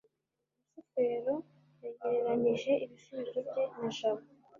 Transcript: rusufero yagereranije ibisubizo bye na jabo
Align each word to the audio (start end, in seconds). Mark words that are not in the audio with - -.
rusufero 0.73 1.33
yagereranije 1.83 2.71
ibisubizo 2.85 3.39
bye 3.47 3.63
na 3.77 3.87
jabo 3.97 4.25